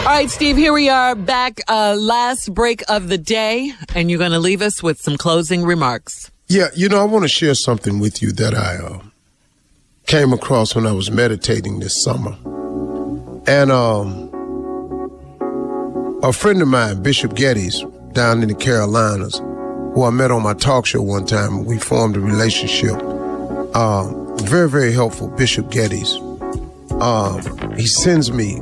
All 0.00 0.06
right, 0.16 0.30
Steve, 0.30 0.56
here 0.56 0.72
we 0.72 0.88
are 0.88 1.14
back, 1.14 1.60
uh, 1.68 1.94
last 1.96 2.54
break 2.54 2.82
of 2.88 3.08
the 3.08 3.18
day, 3.18 3.70
and 3.94 4.10
you're 4.10 4.18
going 4.18 4.32
to 4.32 4.38
leave 4.38 4.62
us 4.62 4.82
with 4.82 4.98
some 4.98 5.18
closing 5.18 5.62
remarks. 5.62 6.30
Yeah, 6.48 6.68
you 6.74 6.88
know, 6.88 7.00
I 7.00 7.04
want 7.04 7.24
to 7.24 7.28
share 7.28 7.54
something 7.54 8.00
with 8.00 8.22
you 8.22 8.32
that 8.32 8.54
I 8.54 8.76
uh, 8.76 9.02
came 10.06 10.32
across 10.32 10.74
when 10.74 10.86
I 10.86 10.92
was 10.92 11.10
meditating 11.10 11.80
this 11.80 12.02
summer. 12.02 12.32
And 13.46 13.70
um, 13.70 14.30
a 16.22 16.32
friend 16.32 16.62
of 16.62 16.68
mine, 16.68 17.02
Bishop 17.02 17.34
Geddes, 17.34 17.84
down 18.12 18.42
in 18.42 18.48
the 18.48 18.54
Carolinas, 18.54 19.36
who 19.94 20.02
I 20.04 20.10
met 20.10 20.30
on 20.30 20.42
my 20.42 20.54
talk 20.54 20.86
show 20.86 21.02
one 21.02 21.26
time, 21.26 21.66
we 21.66 21.78
formed 21.78 22.16
a 22.16 22.20
relationship. 22.20 22.96
Uh, 23.74 24.34
very, 24.38 24.68
very 24.68 24.92
helpful, 24.92 25.28
Bishop 25.28 25.70
Geddes. 25.70 26.18
Uh, 26.92 27.74
he 27.76 27.86
sends 27.86 28.32
me 28.32 28.60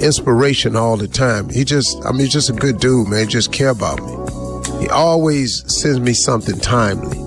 inspiration 0.00 0.76
all 0.76 0.96
the 0.96 1.08
time. 1.08 1.48
He 1.48 1.64
just, 1.64 2.04
I 2.04 2.12
mean, 2.12 2.20
he's 2.20 2.32
just 2.32 2.50
a 2.50 2.52
good 2.52 2.78
dude, 2.78 3.08
man. 3.08 3.20
He 3.20 3.26
just 3.26 3.52
care 3.52 3.70
about 3.70 4.00
me. 4.00 4.82
He 4.82 4.88
always 4.88 5.64
sends 5.80 6.00
me 6.00 6.12
something 6.12 6.58
timely. 6.58 7.18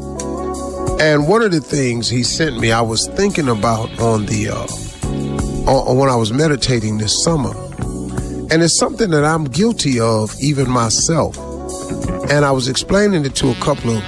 And 1.01 1.27
one 1.27 1.41
of 1.41 1.51
the 1.51 1.61
things 1.61 2.09
he 2.09 2.23
sent 2.23 2.59
me, 2.59 2.71
I 2.71 2.81
was 2.81 3.07
thinking 3.15 3.49
about 3.49 3.99
on 3.99 4.25
the, 4.27 4.49
uh, 4.49 5.69
on, 5.69 5.97
when 5.97 6.09
I 6.09 6.15
was 6.15 6.31
meditating 6.31 6.97
this 6.97 7.23
summer. 7.23 7.51
And 8.51 8.61
it's 8.61 8.77
something 8.77 9.09
that 9.11 9.25
I'm 9.25 9.45
guilty 9.45 9.99
of, 9.99 10.33
even 10.41 10.69
myself. 10.69 11.37
And 12.29 12.45
I 12.45 12.51
was 12.51 12.67
explaining 12.67 13.25
it 13.25 13.35
to 13.35 13.49
a 13.49 13.55
couple 13.55 13.97
of 13.97 14.03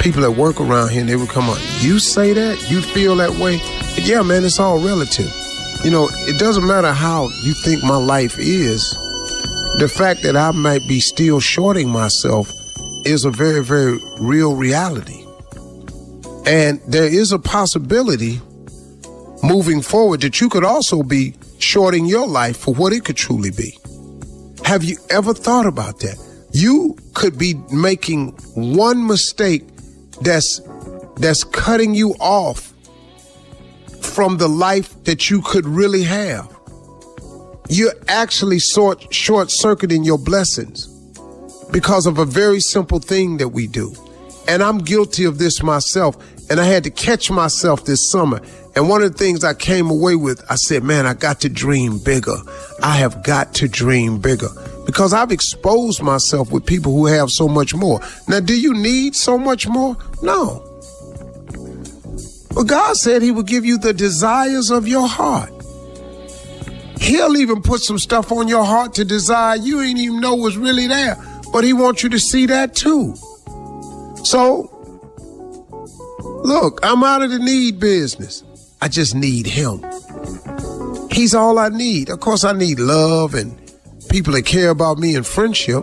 people 0.00 0.22
that 0.22 0.32
work 0.32 0.60
around 0.60 0.90
here, 0.90 1.00
and 1.00 1.08
they 1.08 1.16
would 1.16 1.28
come 1.28 1.48
on, 1.48 1.58
You 1.80 1.98
say 1.98 2.32
that? 2.32 2.70
You 2.70 2.80
feel 2.80 3.16
that 3.16 3.30
way? 3.38 3.60
Yeah, 3.96 4.22
man, 4.22 4.44
it's 4.44 4.58
all 4.58 4.78
relative. 4.78 5.34
You 5.82 5.90
know, 5.90 6.10
it 6.12 6.38
doesn't 6.38 6.66
matter 6.66 6.92
how 6.92 7.30
you 7.42 7.54
think 7.54 7.82
my 7.82 7.96
life 7.96 8.38
is. 8.38 8.90
The 9.78 9.88
fact 9.88 10.22
that 10.24 10.36
I 10.36 10.50
might 10.50 10.86
be 10.86 11.00
still 11.00 11.40
shorting 11.40 11.88
myself 11.88 12.52
is 13.06 13.24
a 13.24 13.30
very, 13.30 13.64
very 13.64 13.98
real 14.20 14.56
reality. 14.56 15.24
And 16.44 16.80
there 16.86 17.06
is 17.06 17.32
a 17.32 17.38
possibility 17.38 18.40
moving 19.42 19.80
forward 19.80 20.20
that 20.20 20.38
you 20.40 20.50
could 20.50 20.64
also 20.64 21.02
be 21.02 21.34
shorting 21.58 22.04
your 22.04 22.26
life 22.26 22.58
for 22.58 22.74
what 22.74 22.92
it 22.92 23.06
could 23.06 23.16
truly 23.16 23.50
be. 23.50 23.78
Have 24.66 24.84
you 24.84 24.98
ever 25.08 25.32
thought 25.32 25.66
about 25.66 26.00
that? 26.00 26.18
You 26.52 26.94
could 27.14 27.38
be 27.38 27.54
making 27.72 28.32
one 28.54 29.06
mistake 29.06 29.66
that's 30.20 30.60
that's 31.16 31.44
cutting 31.44 31.94
you 31.94 32.14
off 32.20 32.69
from 34.10 34.36
the 34.36 34.48
life 34.48 35.04
that 35.04 35.30
you 35.30 35.40
could 35.42 35.66
really 35.66 36.02
have. 36.02 36.54
You're 37.68 37.94
actually 38.08 38.58
short, 38.58 39.12
short 39.14 39.50
circuiting 39.50 40.04
your 40.04 40.18
blessings 40.18 40.88
because 41.70 42.06
of 42.06 42.18
a 42.18 42.24
very 42.24 42.60
simple 42.60 42.98
thing 42.98 43.36
that 43.36 43.48
we 43.48 43.66
do. 43.66 43.94
And 44.48 44.62
I'm 44.62 44.78
guilty 44.78 45.24
of 45.24 45.38
this 45.38 45.62
myself. 45.62 46.16
And 46.50 46.58
I 46.58 46.64
had 46.64 46.82
to 46.82 46.90
catch 46.90 47.30
myself 47.30 47.84
this 47.84 48.10
summer. 48.10 48.40
And 48.74 48.88
one 48.88 49.02
of 49.02 49.12
the 49.12 49.18
things 49.18 49.44
I 49.44 49.54
came 49.54 49.88
away 49.88 50.16
with, 50.16 50.44
I 50.50 50.56
said, 50.56 50.82
man, 50.82 51.06
I 51.06 51.14
got 51.14 51.40
to 51.42 51.48
dream 51.48 51.98
bigger. 51.98 52.36
I 52.82 52.96
have 52.96 53.22
got 53.22 53.54
to 53.54 53.68
dream 53.68 54.18
bigger 54.18 54.48
because 54.84 55.12
I've 55.12 55.30
exposed 55.30 56.02
myself 56.02 56.50
with 56.50 56.66
people 56.66 56.92
who 56.92 57.06
have 57.06 57.30
so 57.30 57.46
much 57.46 57.74
more. 57.74 58.00
Now, 58.26 58.40
do 58.40 58.60
you 58.60 58.74
need 58.74 59.14
so 59.14 59.38
much 59.38 59.68
more? 59.68 59.96
No. 60.22 60.66
But 62.60 62.66
God 62.66 62.94
said 62.98 63.22
He 63.22 63.30
would 63.30 63.46
give 63.46 63.64
you 63.64 63.78
the 63.78 63.94
desires 63.94 64.70
of 64.70 64.86
your 64.86 65.08
heart. 65.08 65.50
He'll 67.00 67.38
even 67.38 67.62
put 67.62 67.80
some 67.80 67.98
stuff 67.98 68.30
on 68.30 68.48
your 68.48 68.64
heart 68.64 68.92
to 68.96 69.04
desire 69.06 69.56
you 69.56 69.80
ain't 69.80 69.98
even 69.98 70.20
know 70.20 70.34
was 70.34 70.58
really 70.58 70.86
there. 70.86 71.16
But 71.54 71.64
He 71.64 71.72
wants 71.72 72.02
you 72.02 72.10
to 72.10 72.18
see 72.18 72.44
that 72.44 72.74
too. 72.76 73.14
So, 74.24 74.68
look, 76.44 76.80
I'm 76.82 77.02
out 77.02 77.22
of 77.22 77.30
the 77.30 77.38
need 77.38 77.80
business. 77.80 78.44
I 78.82 78.88
just 78.88 79.14
need 79.14 79.46
Him. 79.46 79.82
He's 81.10 81.34
all 81.34 81.58
I 81.58 81.70
need. 81.70 82.10
Of 82.10 82.20
course, 82.20 82.44
I 82.44 82.52
need 82.52 82.78
love 82.78 83.34
and 83.34 83.58
people 84.10 84.34
that 84.34 84.44
care 84.44 84.68
about 84.68 84.98
me 84.98 85.16
and 85.16 85.26
friendship. 85.26 85.82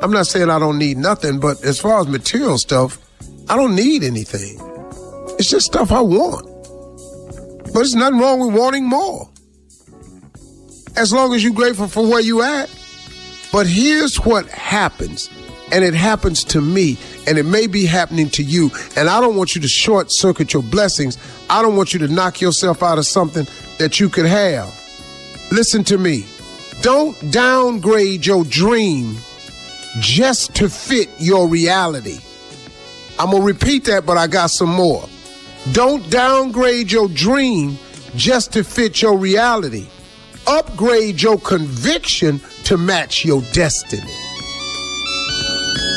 I'm 0.00 0.10
not 0.10 0.26
saying 0.26 0.48
I 0.48 0.58
don't 0.58 0.78
need 0.78 0.96
nothing, 0.96 1.38
but 1.38 1.62
as 1.64 1.78
far 1.78 2.00
as 2.00 2.08
material 2.08 2.56
stuff, 2.56 2.96
I 3.50 3.56
don't 3.56 3.74
need 3.74 4.02
anything. 4.02 4.58
It's 5.38 5.48
just 5.48 5.66
stuff 5.66 5.92
I 5.92 6.00
want. 6.00 6.46
But 7.64 7.74
there's 7.74 7.94
nothing 7.94 8.18
wrong 8.18 8.40
with 8.40 8.58
wanting 8.58 8.84
more. 8.84 9.28
As 10.96 11.12
long 11.12 11.34
as 11.34 11.44
you're 11.44 11.54
grateful 11.54 11.86
for 11.86 12.02
where 12.02 12.20
you 12.20 12.42
at. 12.42 12.68
But 13.52 13.66
here's 13.66 14.16
what 14.16 14.46
happens. 14.48 15.30
And 15.70 15.84
it 15.84 15.94
happens 15.94 16.44
to 16.44 16.60
me, 16.60 16.98
and 17.26 17.36
it 17.36 17.44
may 17.44 17.66
be 17.66 17.84
happening 17.84 18.30
to 18.30 18.42
you. 18.42 18.70
And 18.96 19.08
I 19.08 19.20
don't 19.20 19.36
want 19.36 19.54
you 19.54 19.60
to 19.60 19.68
short 19.68 20.06
circuit 20.10 20.54
your 20.54 20.62
blessings. 20.62 21.18
I 21.50 21.62
don't 21.62 21.76
want 21.76 21.92
you 21.92 21.98
to 22.00 22.08
knock 22.08 22.40
yourself 22.40 22.82
out 22.82 22.98
of 22.98 23.06
something 23.06 23.46
that 23.78 24.00
you 24.00 24.08
could 24.08 24.24
have. 24.26 24.74
Listen 25.52 25.84
to 25.84 25.98
me. 25.98 26.26
Don't 26.80 27.30
downgrade 27.30 28.24
your 28.24 28.44
dream 28.44 29.16
just 30.00 30.54
to 30.56 30.68
fit 30.68 31.10
your 31.18 31.48
reality. 31.48 32.18
I'm 33.18 33.30
going 33.30 33.42
to 33.42 33.46
repeat 33.46 33.84
that, 33.84 34.06
but 34.06 34.16
I 34.16 34.26
got 34.26 34.50
some 34.50 34.70
more. 34.70 35.06
Don't 35.72 36.08
downgrade 36.10 36.90
your 36.90 37.08
dream 37.08 37.78
just 38.16 38.52
to 38.52 38.64
fit 38.64 39.02
your 39.02 39.16
reality. 39.18 39.86
Upgrade 40.46 41.20
your 41.20 41.38
conviction 41.38 42.40
to 42.64 42.78
match 42.78 43.24
your 43.24 43.42
destiny. 43.52 44.14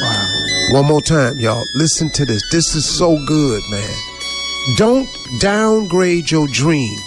Wow. 0.02 0.28
One 0.72 0.86
more 0.86 1.02
time, 1.02 1.40
y'all. 1.40 1.64
Listen 1.76 2.10
to 2.14 2.26
this. 2.26 2.44
This 2.52 2.76
is 2.76 2.86
so 2.86 3.18
good, 3.26 3.62
man. 3.70 3.98
Don't 4.78 5.08
downgrade 5.40 6.30
your 6.30 6.48
dream 6.48 6.98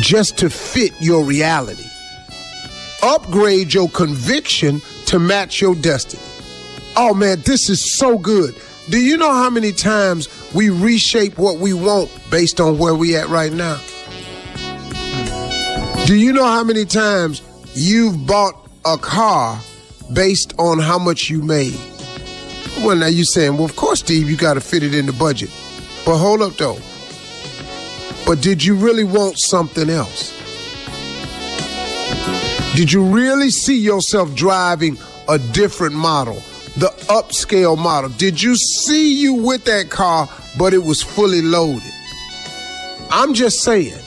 just 0.00 0.36
to 0.38 0.50
fit 0.50 0.92
your 1.00 1.24
reality. 1.24 1.84
Upgrade 3.02 3.72
your 3.72 3.88
conviction 3.90 4.80
to 5.06 5.18
match 5.18 5.60
your 5.60 5.74
destiny. 5.74 6.22
Oh 6.96 7.14
man, 7.14 7.40
this 7.40 7.68
is 7.70 7.96
so 7.96 8.18
good. 8.18 8.54
Do 8.90 8.98
you 8.98 9.16
know 9.16 9.32
how 9.32 9.48
many 9.48 9.72
times 9.72 10.28
we 10.52 10.68
reshape 10.68 11.38
what 11.38 11.58
we 11.58 11.72
want 11.72 12.10
based 12.30 12.60
on 12.60 12.78
where 12.78 12.94
we 12.94 13.16
at 13.16 13.28
right 13.28 13.52
now? 13.52 13.80
Do 16.06 16.16
you 16.16 16.32
know 16.32 16.44
how 16.44 16.64
many 16.64 16.84
times 16.84 17.42
you've 17.74 18.26
bought 18.26 18.68
a 18.84 18.98
car 18.98 19.60
based 20.12 20.54
on 20.58 20.80
how 20.80 20.98
much 20.98 21.30
you 21.30 21.42
made? 21.42 21.78
Well, 22.80 22.96
now 22.96 23.06
you're 23.06 23.24
saying, 23.24 23.54
well, 23.54 23.66
of 23.66 23.76
course, 23.76 24.00
Steve, 24.00 24.28
you 24.28 24.36
got 24.36 24.54
to 24.54 24.60
fit 24.60 24.82
it 24.82 24.94
in 24.94 25.06
the 25.06 25.12
budget. 25.12 25.50
But 26.04 26.18
hold 26.18 26.42
up, 26.42 26.54
though. 26.54 26.78
But 28.26 28.40
did 28.40 28.64
you 28.64 28.74
really 28.74 29.04
want 29.04 29.38
something 29.38 29.88
else? 29.88 30.32
Did 32.74 32.92
you 32.92 33.04
really 33.04 33.50
see 33.50 33.78
yourself 33.78 34.34
driving 34.34 34.98
a 35.28 35.38
different 35.38 35.94
model? 35.94 36.42
The 36.76 36.88
upscale 37.08 37.76
model. 37.76 38.10
Did 38.10 38.42
you 38.42 38.56
see 38.56 39.14
you 39.14 39.34
with 39.34 39.64
that 39.64 39.90
car, 39.90 40.28
but 40.58 40.72
it 40.72 40.82
was 40.82 41.02
fully 41.02 41.42
loaded? 41.42 41.82
I'm 43.10 43.34
just 43.34 43.60
saying. 43.60 43.98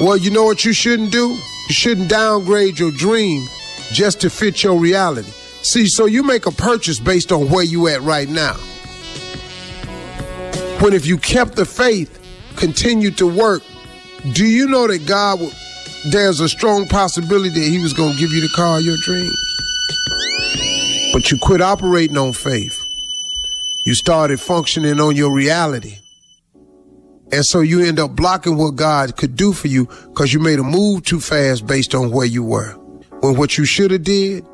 Well, 0.00 0.16
you 0.16 0.30
know 0.30 0.44
what 0.44 0.64
you 0.64 0.72
shouldn't 0.72 1.12
do? 1.12 1.28
You 1.28 1.74
shouldn't 1.74 2.08
downgrade 2.08 2.78
your 2.78 2.92
dream 2.92 3.46
just 3.92 4.20
to 4.20 4.30
fit 4.30 4.62
your 4.62 4.78
reality. 4.78 5.30
See, 5.62 5.86
so 5.86 6.04
you 6.06 6.22
make 6.22 6.46
a 6.46 6.50
purchase 6.50 7.00
based 7.00 7.32
on 7.32 7.48
where 7.48 7.64
you 7.64 7.88
at 7.88 8.00
right 8.02 8.28
now. 8.28 8.54
When 10.80 10.92
if 10.92 11.06
you 11.06 11.16
kept 11.16 11.56
the 11.56 11.64
faith, 11.64 12.20
continued 12.56 13.16
to 13.18 13.26
work, 13.26 13.62
do 14.32 14.44
you 14.44 14.66
know 14.68 14.86
that 14.86 15.06
God, 15.06 15.38
there's 16.10 16.40
a 16.40 16.48
strong 16.48 16.86
possibility 16.86 17.48
that 17.50 17.68
He 17.68 17.80
was 17.80 17.92
going 17.92 18.12
to 18.12 18.18
give 18.18 18.30
you 18.30 18.40
the 18.40 18.52
car 18.54 18.78
of 18.78 18.84
your 18.84 18.96
dreams? 18.98 19.53
But 21.14 21.30
you 21.30 21.38
quit 21.38 21.60
operating 21.60 22.18
on 22.18 22.32
faith. 22.32 22.76
You 23.86 23.94
started 23.94 24.40
functioning 24.40 24.98
on 24.98 25.14
your 25.14 25.32
reality. 25.32 25.98
And 27.30 27.46
so 27.46 27.60
you 27.60 27.84
end 27.84 28.00
up 28.00 28.16
blocking 28.16 28.56
what 28.56 28.74
God 28.74 29.16
could 29.16 29.36
do 29.36 29.52
for 29.52 29.68
you 29.68 29.86
because 30.08 30.34
you 30.34 30.40
made 30.40 30.58
a 30.58 30.64
move 30.64 31.04
too 31.04 31.20
fast 31.20 31.68
based 31.68 31.94
on 31.94 32.10
where 32.10 32.26
you 32.26 32.42
were. 32.42 32.72
When 33.20 33.36
what 33.36 33.56
you 33.56 33.64
should 33.64 33.92
have 33.92 34.02
did, 34.02 34.44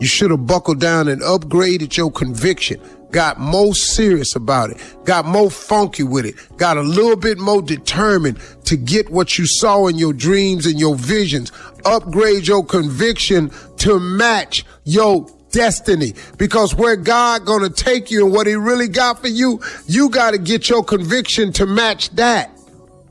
you 0.00 0.08
should 0.08 0.32
have 0.32 0.44
buckled 0.44 0.80
down 0.80 1.06
and 1.06 1.22
upgraded 1.22 1.96
your 1.96 2.10
conviction, 2.10 2.80
got 3.12 3.38
more 3.38 3.72
serious 3.72 4.34
about 4.34 4.70
it, 4.70 4.82
got 5.04 5.24
more 5.24 5.52
funky 5.52 6.02
with 6.02 6.26
it, 6.26 6.34
got 6.56 6.76
a 6.76 6.82
little 6.82 7.14
bit 7.14 7.38
more 7.38 7.62
determined 7.62 8.40
to 8.64 8.76
get 8.76 9.08
what 9.10 9.38
you 9.38 9.46
saw 9.46 9.86
in 9.86 9.96
your 9.98 10.12
dreams 10.12 10.66
and 10.66 10.80
your 10.80 10.96
visions, 10.96 11.52
upgrade 11.84 12.48
your 12.48 12.64
conviction 12.64 13.52
to 13.76 14.00
match 14.00 14.64
your 14.82 15.28
destiny 15.56 16.12
because 16.36 16.74
where 16.74 16.96
God 16.96 17.46
going 17.46 17.62
to 17.62 17.70
take 17.70 18.10
you 18.10 18.26
and 18.26 18.34
what 18.34 18.46
he 18.46 18.54
really 18.56 18.88
got 18.88 19.20
for 19.22 19.28
you, 19.28 19.58
you 19.86 20.10
got 20.10 20.32
to 20.32 20.38
get 20.38 20.68
your 20.68 20.84
conviction 20.84 21.50
to 21.54 21.64
match 21.64 22.10
that. 22.10 22.50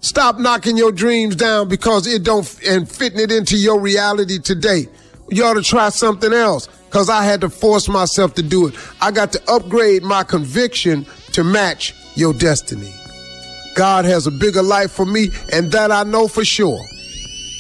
Stop 0.02 0.38
knocking 0.38 0.78
your 0.78 0.92
dreams 0.92 1.36
down 1.36 1.68
because 1.68 2.06
it 2.06 2.24
don't 2.24 2.48
and 2.64 2.88
fitting 2.88 3.20
it 3.20 3.32
into 3.32 3.58
your 3.58 3.80
reality 3.80 4.38
today. 4.38 4.88
You 5.32 5.44
ought 5.44 5.56
to 5.56 5.64
try 5.64 5.90
something 5.90 6.32
else 6.32 6.68
because 6.86 7.10
I 7.10 7.24
had 7.24 7.42
to 7.42 7.50
force 7.50 7.90
myself 7.90 8.36
to 8.36 8.44
do 8.44 8.68
it. 8.68 8.76
I 9.02 9.10
got 9.10 9.32
to 9.32 9.42
upgrade 9.52 10.04
my 10.04 10.24
conviction 10.24 11.08
to 11.32 11.44
match 11.44 11.96
your 12.14 12.34
destiny. 12.34 12.94
God 13.76 14.06
has 14.06 14.28
a 14.28 14.32
bigger 14.32 14.62
life 14.62 14.92
for 14.92 15.06
me, 15.06 15.30
and 15.52 15.72
that 15.72 15.92
I 15.92 16.04
know 16.04 16.28
for 16.28 16.46
sure. 16.46 16.80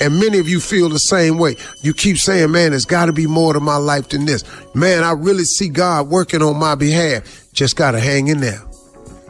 And 0.01 0.19
many 0.19 0.39
of 0.39 0.49
you 0.49 0.59
feel 0.59 0.89
the 0.89 0.97
same 0.97 1.37
way. 1.37 1.55
You 1.81 1.93
keep 1.93 2.17
saying, 2.17 2.51
man, 2.51 2.71
there's 2.71 2.85
got 2.85 3.05
to 3.05 3.13
be 3.13 3.27
more 3.27 3.53
to 3.53 3.59
my 3.59 3.77
life 3.77 4.09
than 4.09 4.25
this. 4.25 4.43
Man, 4.73 5.03
I 5.03 5.11
really 5.11 5.45
see 5.45 5.69
God 5.69 6.09
working 6.09 6.41
on 6.41 6.57
my 6.57 6.75
behalf. 6.75 7.51
Just 7.53 7.75
got 7.75 7.91
to 7.91 7.99
hang 7.99 8.27
in 8.27 8.41
there. 8.41 8.61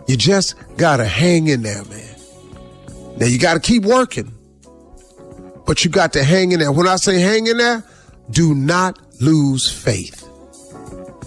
You 0.08 0.18
just 0.18 0.56
got 0.78 0.98
to 0.98 1.06
hang 1.06 1.48
in 1.48 1.62
there, 1.62 1.84
man. 1.86 2.16
Now 3.18 3.28
you 3.28 3.40
got 3.40 3.54
to 3.54 3.60
keep 3.60 3.84
working, 3.84 4.32
but 5.66 5.86
you 5.86 5.92
got 5.92 6.14
to 6.14 6.24
hang 6.24 6.52
in 6.52 6.60
there. 6.60 6.72
When 6.72 6.88
I 6.88 6.98
say 6.98 7.20
hang 7.20 7.48
in 7.48 7.58
there, 7.58 7.84
do 8.32 8.54
not 8.54 9.00
lose 9.22 9.72
faith. 9.72 10.22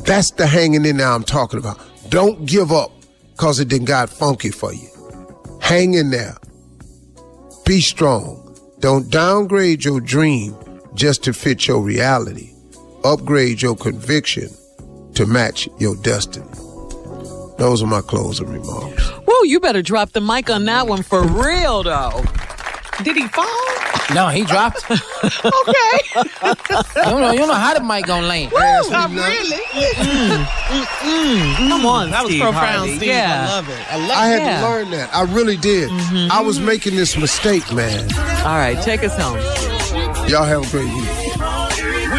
That's 0.04 0.30
the 0.32 0.46
hanging 0.46 0.84
in 0.84 0.96
there 0.98 1.08
I'm 1.08 1.24
talking 1.24 1.58
about. 1.58 1.80
Don't 2.08 2.46
give 2.46 2.72
up 2.72 2.92
because 3.32 3.60
it 3.60 3.68
didn't 3.68 3.86
got 3.86 4.10
funky 4.10 4.50
for 4.50 4.72
you. 4.72 4.88
Hang 5.60 5.94
in 5.94 6.10
there. 6.10 6.36
Be 7.64 7.80
strong. 7.80 8.47
Don't 8.80 9.10
downgrade 9.10 9.84
your 9.84 10.00
dream 10.00 10.56
just 10.94 11.24
to 11.24 11.32
fit 11.32 11.66
your 11.66 11.82
reality. 11.82 12.52
Upgrade 13.02 13.60
your 13.60 13.74
conviction 13.74 14.48
to 15.14 15.26
match 15.26 15.68
your 15.78 15.96
destiny. 15.96 16.46
Those 17.58 17.82
are 17.82 17.86
my 17.86 18.02
closing 18.02 18.48
remarks. 18.48 19.02
Whoa, 19.26 19.42
you 19.42 19.58
better 19.58 19.82
drop 19.82 20.12
the 20.12 20.20
mic 20.20 20.48
on 20.48 20.64
that 20.66 20.86
one 20.86 21.02
for 21.02 21.24
real, 21.26 21.82
though. 21.82 22.22
Did 23.04 23.16
he 23.16 23.28
fall? 23.28 23.46
No, 24.14 24.28
he 24.28 24.42
dropped. 24.44 24.84
okay. 24.90 24.98
you 26.14 27.04
don't 27.04 27.20
know. 27.20 27.30
You 27.32 27.38
don't 27.38 27.48
know 27.48 27.54
how 27.54 27.74
the 27.74 27.80
mic 27.84 28.06
gonna 28.06 28.26
land. 28.26 28.50
Woo, 28.52 28.90
not 28.90 29.10
really. 29.10 29.56
Mm, 29.56 30.44
mm, 30.44 30.84
mm. 30.84 31.68
Come 31.68 31.86
on, 31.86 32.10
that 32.10 32.24
Steve 32.26 32.40
was 32.40 32.50
profound, 32.50 32.76
Harvey. 32.76 32.96
Steve. 32.96 33.08
Yeah. 33.08 33.46
I 33.48 33.54
love 33.54 33.68
it. 33.68 33.92
I 33.92 33.96
love 33.96 34.10
I 34.10 34.26
had 34.26 34.42
Yeah. 34.42 34.60
to 34.60 34.66
learn 34.68 34.90
that. 34.90 35.14
I 35.14 35.22
really 35.22 35.56
did. 35.56 35.90
Mm-hmm. 35.90 36.32
I 36.32 36.40
was 36.40 36.58
making 36.58 36.96
this 36.96 37.16
mistake, 37.16 37.70
man. 37.72 38.08
All 38.44 38.56
right, 38.58 38.80
take 38.82 39.04
us 39.04 39.16
home. 39.16 39.38
Y'all 40.28 40.44
have 40.44 40.66
a 40.66 40.70
great 40.70 40.92
week. 40.92 42.18